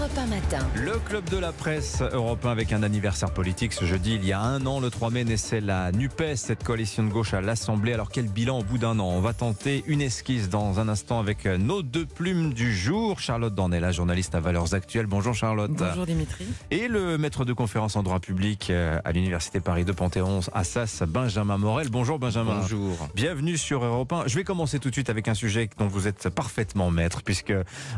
[0.00, 0.66] Europe 1 matin.
[0.76, 4.14] Le club de la presse européen avec un anniversaire politique ce jeudi.
[4.14, 7.34] Il y a un an, le 3 mai, naissait la NUPES, cette coalition de gauche
[7.34, 7.92] à l'Assemblée.
[7.92, 9.08] Alors quel bilan au bout d'un an?
[9.08, 13.20] On va tenter une esquisse dans un instant avec nos deux plumes du jour.
[13.20, 15.04] Charlotte Dornella, journaliste à Valeurs Actuelles.
[15.04, 15.70] Bonjour Charlotte.
[15.70, 16.46] Bonjour Dimitri.
[16.70, 21.02] Et le maître de conférence en droit public euh, à l'Université Paris de Panthéon, Assas,
[21.06, 21.90] Benjamin Morel.
[21.90, 22.60] Bonjour Benjamin.
[22.60, 23.10] Bonjour.
[23.14, 24.28] Bienvenue sur Europe 1.
[24.28, 27.52] Je vais commencer tout de suite avec un sujet dont vous êtes parfaitement maître, puisque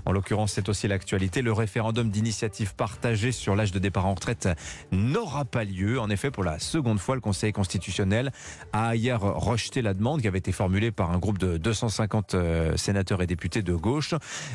[0.05, 1.43] en l'occurrence c'est aussi l'actualité.
[1.43, 4.49] Le référendum d'initiative partagée sur l'âge de départ en retraite
[4.91, 6.01] n'aura pas lieu.
[6.01, 8.33] En effet, pour la seconde fois, le Conseil constitutionnel
[8.73, 12.77] a hier rejeté la demande qui avait été formulée par un groupe de 250 euh,
[12.77, 14.15] sénateurs et députés de gauche.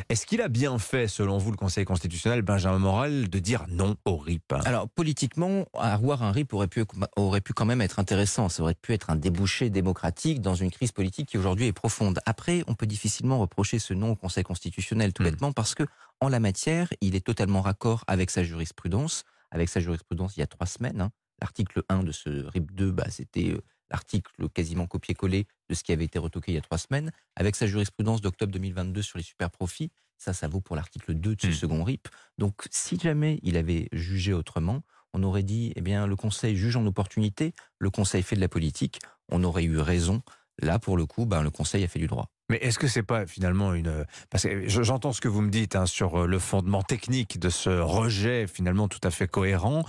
[0.10, 3.96] Est-ce qu'il a bien fait, selon vous, le Conseil constitutionnel, Benjamin Morel, de dire non
[4.06, 4.54] au RIP?
[4.66, 6.84] Alors, politiquement, avoir un RIP aurait pu,
[7.16, 8.50] aurait pu quand même être intéressant.
[8.50, 12.20] Ça aurait pu être un débouché démocratique dans une crise politique qui aujourd'hui est profonde.
[12.26, 15.32] Après, on peut difficilement reprocher ce non au Conseil constitutionnel, tout Hmm.
[15.32, 15.84] bêtement, parce que
[16.22, 19.24] en la matière, il est totalement raccord avec sa jurisprudence.
[19.52, 21.12] Avec sa jurisprudence, il y a trois semaines, hein.
[21.42, 25.94] l'article 1 de ce RIP 2, bah, c'était euh, l'article quasiment copié-collé de ce qui
[25.94, 27.12] avait été retoqué il y a trois semaines.
[27.36, 31.36] Avec sa jurisprudence d'octobre 2022 sur les super profits, ça, ça vaut pour l'article 2
[31.36, 31.52] de ce Hmm.
[31.54, 32.08] second RIP.
[32.38, 34.82] Donc, si jamais il avait jugé autrement,
[35.14, 38.50] on aurait dit, eh bien, le Conseil juge en opportunité, le Conseil fait de la
[38.50, 40.22] politique, on aurait eu raison.
[40.60, 42.32] Là, pour le coup, ben, le Conseil a fait du droit.
[42.50, 45.50] Mais est-ce que c'est pas finalement une parce que je- j'entends ce que vous me
[45.50, 49.84] dites hein, sur euh, le fondement technique de ce rejet finalement tout à fait cohérent.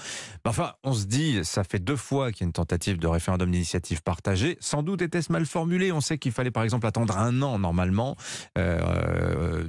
[0.45, 3.51] Enfin, on se dit ça fait deux fois qu'il y a une tentative de référendum
[3.51, 4.57] d'initiative partagée.
[4.61, 5.93] Sans doute était-ce mal formulé.
[5.93, 8.17] On sait qu'il fallait par exemple attendre un an normalement
[8.57, 9.69] euh,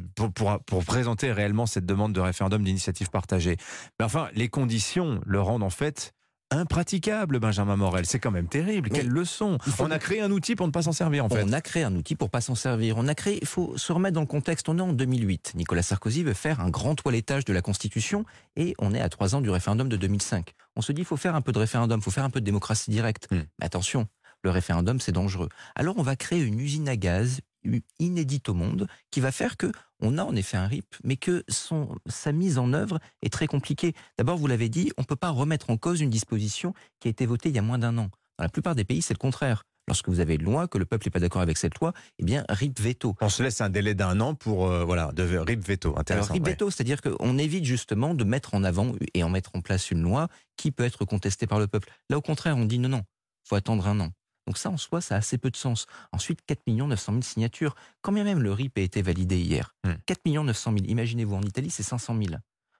[0.65, 3.57] pour présenter réellement cette demande de référendum d'initiative partagée.
[3.99, 6.13] Mais enfin, les conditions le rendent en fait
[6.51, 8.05] impraticable, Benjamin Morel.
[8.05, 8.89] C'est quand même terrible.
[8.91, 11.43] Mais Quelle leçon On a créé un outil pour ne pas s'en servir en fait.
[11.43, 12.97] On a créé un outil pour pas s'en servir.
[12.97, 14.69] On a créé, il faut se remettre dans le contexte.
[14.69, 15.53] On est en 2008.
[15.55, 18.25] Nicolas Sarkozy veut faire un grand toilettage de la Constitution
[18.55, 20.53] et on est à trois ans du référendum de 2005.
[20.75, 22.39] On se dit, il faut faire un peu de référendum, il faut faire un peu
[22.39, 23.27] de démocratie directe.
[23.31, 23.41] Hmm.
[23.59, 24.07] Mais attention,
[24.43, 25.49] le référendum, c'est dangereux.
[25.75, 27.41] Alors on va créer une usine à gaz
[27.99, 29.71] inédite au monde qui va faire que
[30.01, 33.47] on a en effet un RIP, mais que son, sa mise en œuvre est très
[33.47, 33.93] compliquée.
[34.17, 37.11] D'abord, vous l'avez dit, on ne peut pas remettre en cause une disposition qui a
[37.11, 38.09] été votée il y a moins d'un an.
[38.37, 39.63] Dans la plupart des pays, c'est le contraire.
[39.89, 42.23] Lorsque vous avez une loi, que le peuple n'est pas d'accord avec cette loi, eh
[42.23, 43.15] bien, RIP veto.
[43.21, 45.89] On se laisse un délai d'un an pour euh, voilà de RIP veto.
[45.89, 46.33] Alors, Intéressant.
[46.33, 46.51] RIP ouais.
[46.51, 50.03] veto, c'est-à-dire qu'on évite justement de mettre en avant et en mettre en place une
[50.03, 50.27] loi
[50.57, 51.89] qui peut être contestée par le peuple.
[52.09, 53.01] Là, au contraire, on dit non, non,
[53.43, 54.11] faut attendre un an.
[54.49, 55.85] Donc ça, en soi, ça a assez peu de sens.
[56.11, 57.75] Ensuite, 4 900 000 signatures.
[58.01, 59.93] Quand bien même le RIP a été validé hier, Hmm.
[60.07, 62.35] 4 900 000, imaginez-vous, en Italie, c'est 500 000.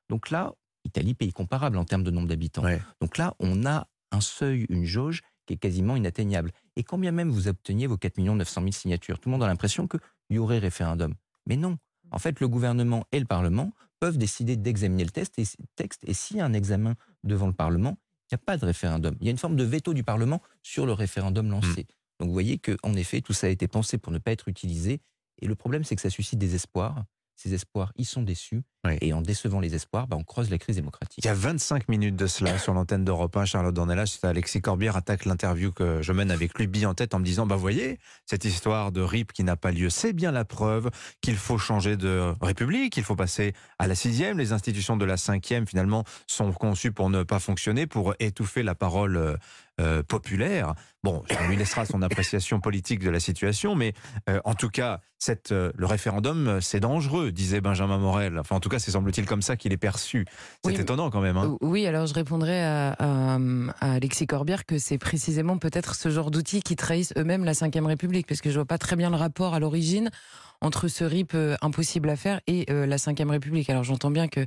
[0.09, 2.63] Donc là, Italie, pays comparable en termes de nombre d'habitants.
[2.63, 2.81] Ouais.
[3.01, 6.53] Donc là, on a un seuil, une jauge qui est quasiment inatteignable.
[6.75, 9.47] Et quand bien même vous obteniez vos 4 900 000 signatures, tout le monde a
[9.47, 9.99] l'impression qu'il
[10.31, 11.13] y aurait référendum.
[11.45, 11.77] Mais non.
[12.09, 15.43] En fait, le gouvernement et le Parlement peuvent décider d'examiner le test et,
[15.75, 16.01] texte.
[16.07, 17.99] Et s'il y a un examen devant le Parlement,
[18.29, 19.15] il n'y a pas de référendum.
[19.19, 21.87] Il y a une forme de veto du Parlement sur le référendum lancé.
[22.19, 25.01] Donc vous voyez qu'en effet, tout ça a été pensé pour ne pas être utilisé.
[25.41, 27.05] Et le problème, c'est que ça suscite des espoirs.
[27.41, 28.63] Ces espoirs, ils sont déçus.
[28.85, 28.97] Oui.
[28.99, 31.23] Et en décevant les espoirs, bah, on creuse la crise démocratique.
[31.23, 34.61] Il y a 25 minutes de cela sur l'antenne d'Europe 1, Charlotte Dornelas, c'est Alexis
[34.61, 37.55] Corbière attaque l'interview que je mène avec lui, bille en tête, en me disant, bah
[37.55, 40.89] voyez, cette histoire de RIP qui n'a pas lieu, c'est bien la preuve
[41.21, 45.15] qu'il faut changer de république, il faut passer à la sixième, les institutions de la
[45.15, 49.37] cinquième, finalement, sont conçues pour ne pas fonctionner, pour étouffer la parole
[49.79, 50.73] euh, populaire.
[51.03, 53.93] Bon, on lui laissera son appréciation politique de la situation, mais
[54.29, 58.37] euh, en tout cas, cette, euh, le référendum, c'est dangereux, disait Benjamin Morel.
[58.37, 60.25] Enfin, en tout cas, c'est semble-t-il comme ça qu'il est perçu.
[60.65, 61.37] C'est Oui, étonnant quand même.
[61.37, 61.55] Hein.
[61.61, 63.39] Oui, alors je répondrai à, à-
[63.79, 67.85] à Alexis Corbière que c'est précisément peut-être ce genre d'outils qui trahissent eux-mêmes la Ve
[67.85, 70.09] République, parce que je vois pas très bien le rapport à l'origine
[70.61, 73.69] entre ce RIP euh, impossible à faire et euh, la Ve République.
[73.69, 74.45] Alors j'entends bien que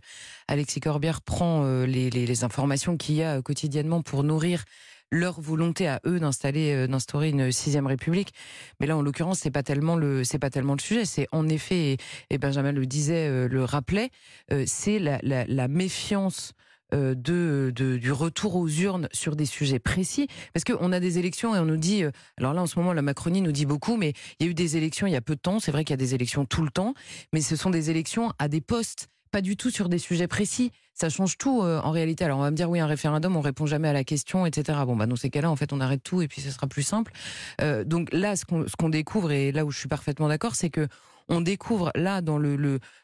[0.48, 4.64] Alexis Corbière prend euh, les, les- les informations qu'il y a quotidiennement pour nourrir
[5.12, 8.32] leur volonté à eux d'installer, euh, d'instaurer une sixième République.
[8.80, 11.04] Mais là, en l'occurrence, c'est pas tellement le, c'est pas tellement le sujet.
[11.04, 11.98] C'est en effet,
[12.30, 14.10] et, Benjamin le disait, euh, le rappelait,
[14.50, 16.52] euh, c'est la, la, la méfiance
[16.94, 20.26] de, de- du retour aux urnes sur des sujets précis.
[20.52, 22.04] Parce qu'on a des élections et on nous dit,
[22.36, 24.54] alors là en ce moment la Macronie nous dit beaucoup, mais il y a eu
[24.54, 26.44] des élections il y a peu de temps, c'est vrai qu'il y a des élections
[26.44, 26.92] tout le temps,
[27.32, 30.70] mais ce sont des élections à des postes, pas du tout sur des sujets précis.
[30.94, 32.24] Ça change tout euh, en réalité.
[32.24, 34.78] Alors on va me dire oui un référendum on répond jamais à la question etc.
[34.86, 36.82] Bon bah dans ces cas-là en fait on arrête tout et puis ce sera plus
[36.82, 37.12] simple.
[37.60, 40.88] Euh, donc là ce qu'on découvre et là où je suis parfaitement d'accord c'est que
[41.28, 42.56] on découvre là dans le,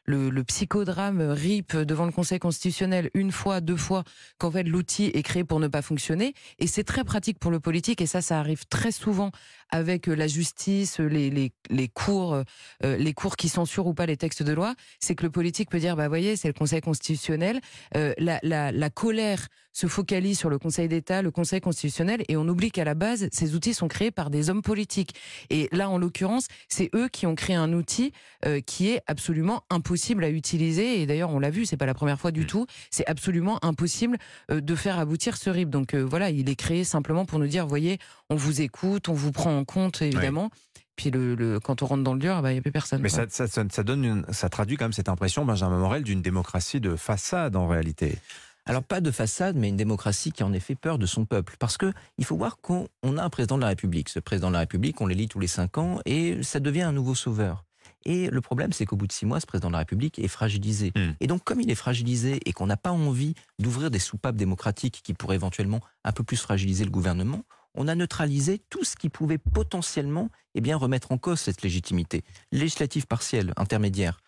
[0.05, 4.05] le, psychodrame RIP devant le Conseil constitutionnel une fois, deux fois,
[4.38, 6.35] qu'en fait l'outil est créé pour ne pas fonctionner.
[6.58, 9.31] Et c'est très pratique pour le politique, et ça, ça arrive très souvent
[9.70, 14.17] avec la justice, les, les, les cours, euh, les cours qui censurent ou pas les
[14.17, 14.75] textes de loi.
[15.00, 17.61] C'est que le politique peut dire, bah voyez, c'est le Conseil constitutionnel,
[17.97, 19.49] euh, la, la, la colère
[19.79, 23.29] se focalise sur le Conseil d'État, le Conseil constitutionnel, et on oublie qu'à la base,
[23.31, 25.15] ces outils sont créés par des hommes politiques.
[25.50, 28.12] Et là, en l'occurrence, c'est eux qui ont créé un outil
[28.44, 31.00] euh, qui est absolument impossible à utiliser.
[31.00, 32.47] Et d'ailleurs, on l'a vu, c'est pas la première fois du mm.
[32.47, 32.67] tout.
[32.91, 34.19] C'est absolument impossible
[34.50, 35.71] euh, de faire aboutir ce RIP.
[35.71, 37.99] Donc euh, voilà, il est créé simplement pour nous dire, voyez,
[38.31, 40.51] on vous écoute, on vous prend en compte, évidemment.
[40.97, 43.01] Puis le, quand on rentre dans le dur, bah, il n'y a plus personne.
[43.01, 46.97] Mais ça, ça, donne ça traduit quand même cette impression, Benjamin Morel, d'une démocratie de
[46.97, 48.19] façade en réalité.
[48.67, 51.57] Alors pas de façade, mais une démocratie qui en effet peur de son peuple.
[51.59, 52.87] Parce que il faut voir qu'on
[53.17, 54.11] a un président de la République.
[54.11, 56.93] Ce président de la République, on l'élit tous les cinq ans et ça devient un
[56.93, 57.65] nouveau sauveur.
[58.05, 60.29] Et le problème, c'est qu'au bout de six mois, ce président de la République est
[60.29, 60.93] fragilisé.
[60.95, 61.13] Hmm.
[61.21, 65.01] Et donc, comme il est fragilisé et qu'on n'a pas envie d'ouvrir des soupapes démocratiques
[65.03, 69.09] qui pourraient éventuellement un peu plus fragiliser le gouvernement, on a neutralisé tout ce qui
[69.09, 72.25] pouvait potentiellement eh bien, remettre en cause cette légitimité.
[72.53, 74.20] Législative partielle, intermédiaire,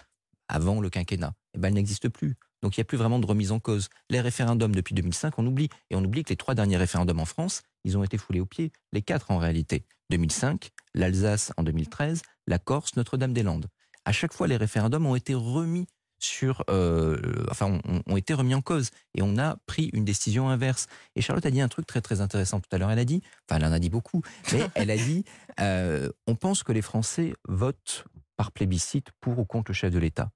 [0.49, 2.37] avant le quinquennat, eh ben, elle n'existe plus.
[2.63, 3.89] Donc il n'y a plus vraiment de remise en cause.
[4.11, 5.69] Les référendums depuis 2005, on oublie.
[5.91, 8.47] Et on oublie que les trois derniers référendums en France, ils ont été foulés aux
[8.47, 8.73] pieds.
[8.93, 9.85] Les quatre en réalité.
[10.11, 13.67] 2005, l'Alsace en 2013, la Corse, Notre-Dame-des-Landes.
[14.05, 15.87] À chaque fois, les référendums ont été remis
[16.25, 17.19] sur, euh,
[17.51, 20.87] enfin, ont, été remis en cause et on a pris une décision inverse.
[21.17, 22.91] Et Charlotte a dit un truc très très intéressant tout à l'heure.
[22.91, 24.23] Elle a dit, enfin, elle en a dit beaucoup,
[24.53, 25.25] mais elle a dit,
[25.61, 28.05] euh, on pense que les Français votent
[28.37, 30.31] par plébiscite pour ou contre le chef de l'État.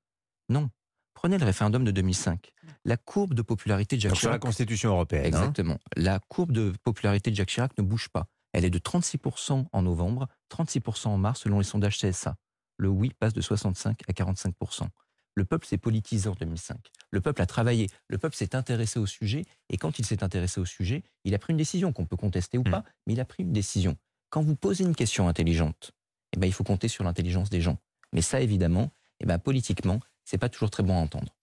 [0.48, 0.70] Non,
[1.14, 2.52] Prenez le référendum de 2005.
[2.84, 4.20] La courbe de popularité de Jacques Chirac.
[4.20, 5.24] Sur la Constitution européenne.
[5.24, 5.28] Hein.
[5.28, 5.78] Exactement.
[5.96, 8.26] la courbe de popularité de Jacques Chirac ne bouge pas.
[8.52, 12.36] Elle est de 36% en novembre, 36% en mars selon les sondages CSA.
[12.76, 14.88] Le oui passe de 65 à 45%.
[15.34, 16.78] Le peuple s'est politisé en 2005.
[17.10, 17.88] Le peuple a travaillé.
[18.08, 19.44] Le peuple s'est intéressé au sujet.
[19.68, 22.58] Et quand il s'est intéressé au sujet, il a pris une décision qu'on peut contester
[22.58, 22.70] ou hmm.
[22.70, 23.96] pas, mais il a pris une décision.
[24.30, 25.92] Quand vous posez une question intelligente,
[26.34, 27.78] eh ben, il faut compter sur l'intelligence des gens.
[28.12, 28.90] Mais ça, évidemment,
[29.20, 31.34] eh ben, politiquement, c'est pas toujours très bon à entendre.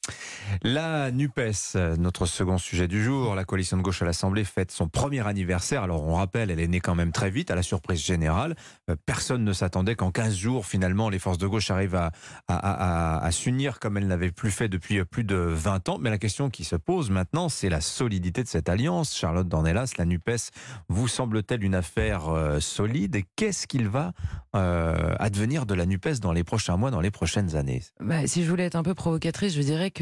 [0.63, 4.87] La NUPES, notre second sujet du jour, la coalition de gauche à l'Assemblée fête son
[4.87, 5.83] premier anniversaire.
[5.83, 8.55] Alors on rappelle, elle est née quand même très vite, à la surprise générale.
[8.89, 11.99] Euh, personne ne s'attendait qu'en 15 jours, finalement, les forces de gauche arrivent
[12.47, 15.97] à, s'unir comme elles n'avaient plus fait depuis euh, plus de 20 ans.
[15.99, 19.15] Mais la question qui se pose maintenant, c'est la solidité de cette alliance.
[19.15, 20.51] Charlotte Dornelas, la NUPES
[20.89, 23.15] vous semble-t-elle une affaire euh, solide?
[23.15, 24.13] Et qu'est-ce qu'il va
[24.53, 27.83] advenir de la NUPES dans les prochains mois, dans les prochaines années?
[28.01, 30.00] Bah, Si je voulais être un peu provocatrice, je dirais que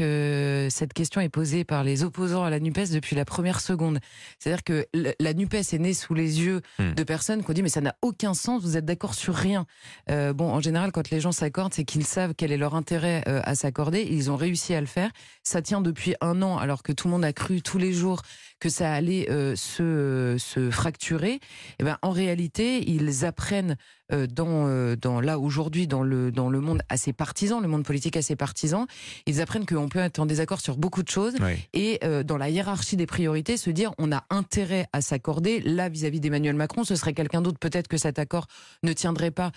[0.70, 3.98] cette question est posée par les opposants à la NUPES depuis la première seconde.
[4.38, 6.94] C'est-à-dire que la NUPES est née sous les yeux hmm.
[6.94, 9.66] de personnes qui ont dit mais ça n'a aucun sens, vous êtes d'accord sur rien.
[10.10, 13.22] Euh, bon, en général, quand les gens s'accordent, c'est qu'ils savent quel est leur intérêt
[13.28, 14.06] euh, à s'accorder.
[14.10, 15.10] Ils ont réussi à le faire.
[15.42, 18.22] Ça tient depuis un an, alors que tout le monde a cru tous les jours
[18.60, 21.40] que ça allait euh, se, se fracturer.
[21.78, 23.76] Eh ben, en réalité, ils apprennent
[24.12, 27.84] euh, dans, euh, dans là aujourd'hui dans le dans le monde assez partisan, le monde
[27.84, 28.86] politique assez partisan,
[29.26, 31.34] ils apprennent qu'on peut être en désaccord sur beaucoup de choses
[31.72, 35.60] et euh, dans la hiérarchie des priorités se dire on a intérêt à s'accorder.
[35.60, 38.46] Là vis-à-vis d'Emmanuel Macron, ce serait quelqu'un d'autre peut-être que cet accord
[38.82, 39.52] ne tiendrait pas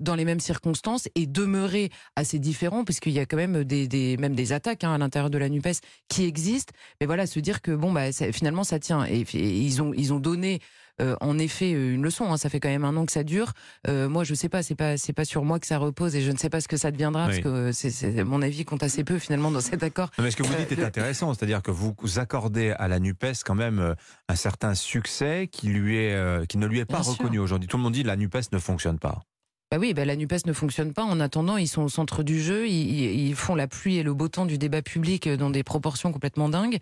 [0.00, 4.16] dans les mêmes circonstances et demeurer assez différent puisqu'il y a quand même des, des
[4.16, 6.72] même des attaques hein, à l'intérieur de la Nupes qui existent.
[7.00, 10.12] Mais voilà, se dire que bon bah finalement ça tient et, et ils ont ils
[10.12, 10.60] ont donné
[11.00, 12.32] euh, en effet euh, une leçon.
[12.32, 12.36] Hein.
[12.36, 13.52] Ça fait quand même un an que ça dure.
[13.86, 16.22] Euh, moi, je sais pas, c'est pas c'est pas sur moi que ça repose et
[16.22, 19.04] je ne sais pas ce que ça deviendra parce que c'est mon avis compte assez
[19.04, 20.10] peu finalement dans cet accord.
[20.18, 23.54] mais ce que vous dites est intéressant, c'est-à-dire que vous accordez à la Nupes quand
[23.54, 23.94] même
[24.28, 27.68] un certain succès qui lui est qui ne lui est pas reconnu aujourd'hui.
[27.68, 29.20] Tout le monde dit que la Nupes ne fonctionne pas.
[29.70, 31.02] Bah oui, bah la NUPES ne fonctionne pas.
[31.02, 32.66] En attendant, ils sont au centre du jeu.
[32.68, 36.48] Ils, font la pluie et le beau temps du débat public dans des proportions complètement
[36.48, 36.78] dingues.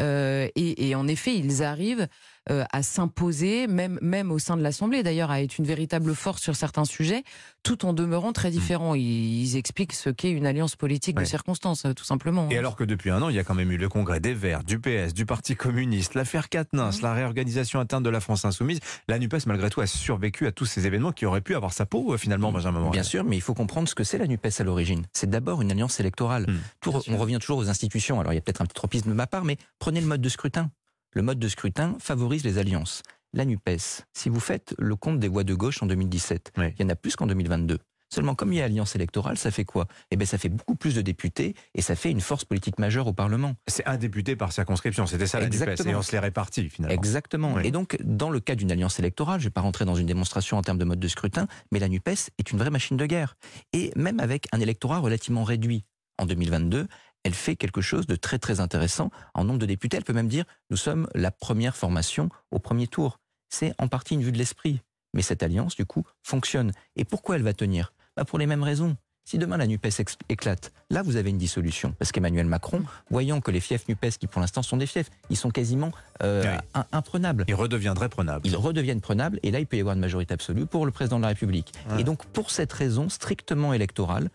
[0.00, 2.06] et, et, en effet, ils arrivent
[2.50, 6.42] euh, à s'imposer, même, même au sein de l'Assemblée d'ailleurs, à être une véritable force
[6.42, 7.22] sur certains sujets,
[7.62, 8.94] tout en demeurant très différents.
[8.94, 8.98] Mmh.
[8.98, 12.48] Ils, expliquent ce qu'est une alliance politique de circonstances, tout simplement.
[12.50, 14.34] Et alors que depuis un an, il y a quand même eu le congrès des
[14.34, 17.02] Verts, du PS, du Parti communiste, l'affaire Quatennens, mmh.
[17.02, 20.66] la réorganisation interne de la France insoumise, la NUPES malgré tout a survécu à tous
[20.66, 22.92] ces événements qui auraient pu avoir sa peau euh, finalement, Benjamin Morel.
[22.92, 25.04] Bien sûr, mais il faut comprendre ce que c'est la NUPES à l'origine.
[25.12, 26.46] C'est d'abord une alliance électorale.
[26.48, 26.90] Mmh.
[27.08, 28.20] on revient toujours aux institutions.
[28.20, 30.20] Alors il y a peut-être un petit tropisme de ma part, mais prenez le mode
[30.20, 30.70] de scrutin
[31.12, 33.02] le mode de scrutin favorise les alliances.
[33.34, 36.84] La NUPES, si vous faites le compte des voix de gauche en 2017, il y
[36.84, 37.78] en a plus qu'en 2022.
[38.10, 39.86] Seulement, comme il y a alliance électorale, ça fait quoi?
[40.10, 43.06] Eh bien, ça fait beaucoup plus de députés et ça fait une force politique majeure
[43.06, 43.54] au Parlement.
[43.66, 45.90] C'est un député par circonscription, c'était ça la Exactement.
[45.90, 46.94] et on se les répartit finalement.
[46.94, 47.58] Exactement.
[47.60, 50.06] Et donc, dans le cas d'une alliance électorale, je ne vais pas rentrer dans une
[50.06, 53.04] démonstration en termes de mode de scrutin, mais la NUPES est une vraie machine de
[53.04, 53.36] guerre.
[53.74, 55.84] Et même avec un électorat relativement réduit
[56.16, 56.88] en 2022,
[57.24, 59.10] elle fait quelque chose de très très intéressant.
[59.34, 62.86] En nombre de députés, elle peut même dire nous sommes la première formation au premier
[62.86, 63.20] tour.
[63.48, 64.80] C'est en partie une vue de l'esprit.
[65.14, 66.72] Mais cette alliance, du coup, fonctionne.
[66.96, 67.92] Et pourquoi elle va tenir?
[68.16, 68.96] Bah Pour les mêmes raisons.
[69.24, 71.92] Si demain la NUPES éclate, là vous avez une dissolution.
[71.98, 75.36] Parce qu'Emmanuel Macron, voyant que les fiefs NUPES, qui pour l'instant sont des fiefs, ils
[75.36, 76.56] sont quasiment euh,
[76.92, 77.44] imprenables.
[77.46, 78.46] Ils redeviendraient prenables.
[78.46, 81.18] Ils redeviennent prenables et là il peut y avoir une majorité absolue pour le président
[81.18, 81.74] de la République.
[81.98, 84.30] Et donc pour cette raison strictement électorale,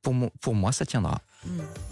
[0.00, 1.20] pour, pour moi ça tiendra.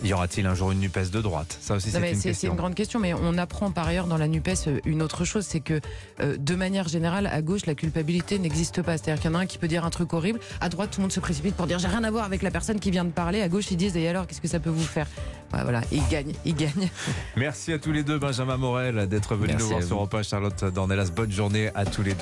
[0.03, 1.57] Y aura-t-il un jour une NUPES de droite?
[1.61, 2.33] Ça aussi, c'est une question.
[2.35, 5.25] C'est une grande question, mais on apprend par ailleurs dans la NUPES euh, une autre
[5.25, 5.81] chose, c'est que
[6.21, 8.99] euh, de manière générale, à gauche, la culpabilité n'existe pas.
[8.99, 11.01] C'est-à-dire qu'il y en a un qui peut dire un truc horrible, à droite, tout
[11.01, 13.05] le monde se précipite pour dire j'ai rien à voir avec la personne qui vient
[13.05, 15.07] de parler, à gauche, ils disent et alors, qu'est-ce que ça peut vous faire?
[15.53, 16.91] Voilà, ils gagnent, ils gagnent.
[17.37, 21.11] Merci à tous les deux, Benjamin Morel, d'être venu nous voir sur Europe Charlotte Dornelas.
[21.15, 22.15] Bonne journée à tous les deux.